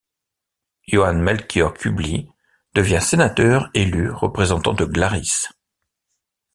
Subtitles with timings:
[0.87, 2.27] Johann Melchior Kubli
[2.73, 5.45] devient sénateur élu représentant de Glaris.